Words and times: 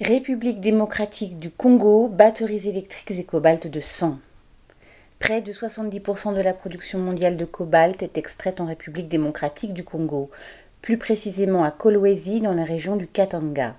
République 0.00 0.60
démocratique 0.60 1.38
du 1.38 1.52
Congo, 1.52 2.08
batteries 2.08 2.68
électriques 2.68 3.12
et 3.12 3.22
cobalt 3.22 3.68
de 3.68 3.78
sang. 3.78 4.18
Près 5.20 5.40
de 5.40 5.52
70% 5.52 6.34
de 6.34 6.40
la 6.40 6.52
production 6.52 6.98
mondiale 6.98 7.36
de 7.36 7.44
cobalt 7.44 8.02
est 8.02 8.18
extraite 8.18 8.60
en 8.60 8.66
République 8.66 9.08
démocratique 9.08 9.72
du 9.72 9.84
Congo, 9.84 10.32
plus 10.82 10.98
précisément 10.98 11.62
à 11.62 11.70
Kolwezi 11.70 12.40
dans 12.40 12.54
la 12.54 12.64
région 12.64 12.96
du 12.96 13.06
Katanga. 13.06 13.76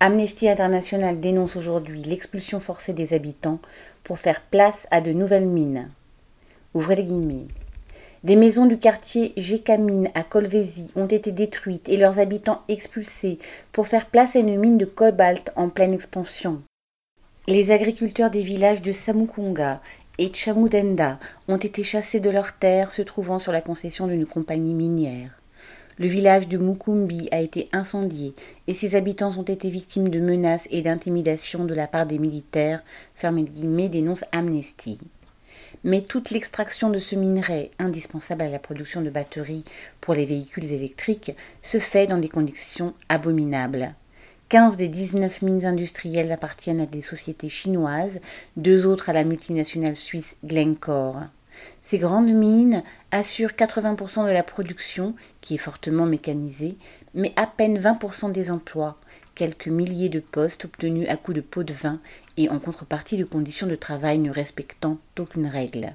Amnesty 0.00 0.48
International 0.48 1.20
dénonce 1.20 1.54
aujourd'hui 1.54 2.02
l'expulsion 2.02 2.58
forcée 2.58 2.92
des 2.92 3.14
habitants 3.14 3.60
pour 4.02 4.18
faire 4.18 4.40
place 4.40 4.88
à 4.90 5.00
de 5.00 5.12
nouvelles 5.12 5.46
mines. 5.46 5.88
Ouvrez 6.74 6.96
les 6.96 7.04
guillemets. 7.04 7.46
Des 8.26 8.34
maisons 8.34 8.66
du 8.66 8.76
quartier 8.76 9.32
Gécamine 9.36 10.10
à 10.16 10.24
Colvézi 10.24 10.88
ont 10.96 11.06
été 11.06 11.30
détruites 11.30 11.88
et 11.88 11.96
leurs 11.96 12.18
habitants 12.18 12.60
expulsés 12.68 13.38
pour 13.70 13.86
faire 13.86 14.06
place 14.06 14.34
à 14.34 14.40
une 14.40 14.58
mine 14.58 14.78
de 14.78 14.84
cobalt 14.84 15.52
en 15.54 15.68
pleine 15.68 15.94
expansion. 15.94 16.60
Les 17.46 17.70
agriculteurs 17.70 18.32
des 18.32 18.42
villages 18.42 18.82
de 18.82 18.90
Samukunga 18.90 19.80
et 20.18 20.32
Chamudenda 20.34 21.20
ont 21.46 21.56
été 21.56 21.84
chassés 21.84 22.18
de 22.18 22.28
leurs 22.28 22.58
terres 22.58 22.90
se 22.90 23.02
trouvant 23.02 23.38
sur 23.38 23.52
la 23.52 23.60
concession 23.60 24.08
d'une 24.08 24.26
compagnie 24.26 24.74
minière. 24.74 25.30
Le 25.96 26.08
village 26.08 26.48
de 26.48 26.58
Mukumbi 26.58 27.28
a 27.30 27.38
été 27.38 27.68
incendié 27.72 28.34
et 28.66 28.74
ses 28.74 28.96
habitants 28.96 29.38
ont 29.38 29.44
été 29.44 29.70
victimes 29.70 30.08
de 30.08 30.18
menaces 30.18 30.66
et 30.72 30.82
d'intimidations 30.82 31.64
de 31.64 31.74
la 31.74 31.86
part 31.86 32.06
des 32.06 32.18
militaires, 32.18 32.82
fermé 33.14 33.44
guillemets, 33.44 33.88
dénonce 33.88 34.24
Amnesty 34.32 34.98
mais 35.84 36.02
toute 36.02 36.30
l'extraction 36.30 36.90
de 36.90 36.98
ce 36.98 37.14
minerai, 37.14 37.70
indispensable 37.78 38.42
à 38.42 38.48
la 38.48 38.58
production 38.58 39.02
de 39.02 39.10
batteries 39.10 39.64
pour 40.00 40.14
les 40.14 40.26
véhicules 40.26 40.72
électriques, 40.72 41.36
se 41.62 41.78
fait 41.78 42.06
dans 42.06 42.18
des 42.18 42.28
conditions 42.28 42.94
abominables. 43.08 43.94
15 44.48 44.76
des 44.76 44.88
19 44.88 45.42
mines 45.42 45.66
industrielles 45.66 46.30
appartiennent 46.30 46.80
à 46.80 46.86
des 46.86 47.02
sociétés 47.02 47.48
chinoises, 47.48 48.20
deux 48.56 48.86
autres 48.86 49.10
à 49.10 49.12
la 49.12 49.24
multinationale 49.24 49.96
suisse 49.96 50.36
Glencore. 50.44 51.22
Ces 51.82 51.98
grandes 51.98 52.32
mines 52.32 52.82
assurent 53.10 53.52
80% 53.52 54.26
de 54.26 54.32
la 54.32 54.42
production, 54.42 55.14
qui 55.40 55.54
est 55.54 55.58
fortement 55.58 56.06
mécanisée, 56.06 56.76
mais 57.14 57.32
à 57.36 57.46
peine 57.46 57.78
20% 57.78 58.32
des 58.32 58.50
emplois, 58.50 58.98
quelques 59.34 59.68
milliers 59.68 60.08
de 60.08 60.20
postes 60.20 60.64
obtenus 60.64 61.08
à 61.08 61.16
coups 61.16 61.36
de 61.36 61.40
pots 61.42 61.62
de 61.62 61.74
vin 61.74 62.00
et 62.36 62.48
en 62.48 62.58
contrepartie 62.58 63.16
de 63.16 63.24
conditions 63.24 63.66
de 63.66 63.76
travail 63.76 64.18
ne 64.18 64.30
respectant 64.30 64.98
aucune 65.18 65.46
règle. 65.46 65.94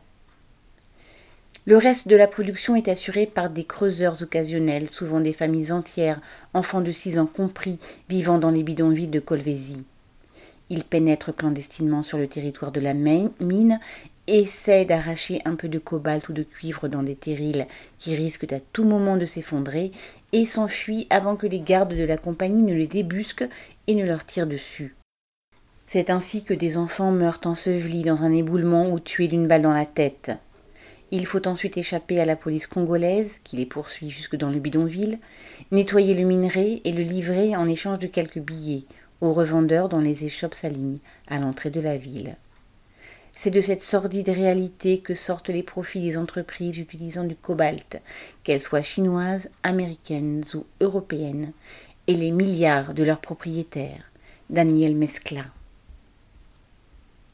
Le 1.67 1.77
reste 1.77 2.07
de 2.07 2.15
la 2.15 2.27
production 2.27 2.75
est 2.75 2.87
assuré 2.87 3.27
par 3.27 3.51
des 3.51 3.65
creuseurs 3.65 4.23
occasionnels, 4.23 4.87
souvent 4.89 5.19
des 5.19 5.33
familles 5.33 5.71
entières, 5.71 6.19
enfants 6.55 6.81
de 6.81 6.91
six 6.91 7.19
ans 7.19 7.27
compris, 7.27 7.77
vivant 8.09 8.39
dans 8.39 8.49
les 8.49 8.63
bidonvilles 8.63 9.07
de 9.07 9.19
Colvézi. 9.19 9.83
Ils 10.71 10.83
pénètrent 10.83 11.35
clandestinement 11.35 12.01
sur 12.01 12.17
le 12.17 12.27
territoire 12.27 12.71
de 12.71 12.79
la 12.79 12.95
mine, 12.95 13.79
essaient 14.27 14.85
d'arracher 14.85 15.41
un 15.45 15.55
peu 15.55 15.67
de 15.67 15.79
cobalt 15.79 16.29
ou 16.29 16.33
de 16.33 16.43
cuivre 16.43 16.87
dans 16.87 17.03
des 17.03 17.15
terrils 17.15 17.67
qui 17.97 18.15
risquent 18.15 18.51
à 18.53 18.59
tout 18.59 18.83
moment 18.83 19.17
de 19.17 19.25
s'effondrer 19.25 19.91
et 20.31 20.45
s'enfuient 20.45 21.07
avant 21.09 21.35
que 21.35 21.47
les 21.47 21.59
gardes 21.59 21.95
de 21.95 22.03
la 22.03 22.17
compagnie 22.17 22.63
ne 22.63 22.73
les 22.73 22.87
débusquent 22.87 23.49
et 23.87 23.95
ne 23.95 24.05
leur 24.05 24.25
tirent 24.25 24.47
dessus. 24.47 24.95
C'est 25.87 26.09
ainsi 26.09 26.43
que 26.43 26.53
des 26.53 26.77
enfants 26.77 27.11
meurent 27.11 27.41
ensevelis 27.43 28.03
dans 28.03 28.23
un 28.23 28.31
éboulement 28.31 28.89
ou 28.91 28.99
tués 28.99 29.27
d'une 29.27 29.47
balle 29.47 29.63
dans 29.63 29.73
la 29.73 29.85
tête. 29.85 30.31
Il 31.11 31.25
faut 31.25 31.45
ensuite 31.45 31.77
échapper 31.77 32.21
à 32.21 32.25
la 32.25 32.37
police 32.37 32.67
congolaise, 32.67 33.41
qui 33.43 33.57
les 33.57 33.65
poursuit 33.65 34.09
jusque 34.09 34.37
dans 34.37 34.49
le 34.49 34.59
bidonville, 34.59 35.19
nettoyer 35.71 36.13
le 36.13 36.23
minerai 36.23 36.81
et 36.85 36.93
le 36.93 37.03
livrer 37.03 37.57
en 37.57 37.67
échange 37.67 37.99
de 37.99 38.07
quelques 38.07 38.39
billets 38.39 38.85
aux 39.19 39.33
revendeurs 39.33 39.89
dont 39.89 39.99
les 39.99 40.23
échoppes 40.23 40.53
s'alignent 40.53 40.99
à 41.27 41.39
l'entrée 41.39 41.69
de 41.69 41.81
la 41.81 41.97
ville. 41.97 42.37
C'est 43.33 43.51
de 43.51 43.61
cette 43.61 43.81
sordide 43.81 44.29
réalité 44.29 44.99
que 44.99 45.15
sortent 45.15 45.49
les 45.49 45.63
profits 45.63 46.01
des 46.01 46.17
entreprises 46.17 46.77
utilisant 46.77 47.23
du 47.23 47.35
cobalt, 47.35 48.01
qu'elles 48.43 48.61
soient 48.61 48.81
chinoises, 48.81 49.49
américaines 49.63 50.43
ou 50.53 50.65
européennes, 50.79 51.53
et 52.07 52.15
les 52.15 52.31
milliards 52.31 52.93
de 52.93 53.03
leurs 53.03 53.21
propriétaires. 53.21 54.11
Daniel 54.49 54.95
Mescla. 54.95 55.43